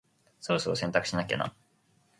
[0.39, 1.53] そろそろ洗濯しなきゃな。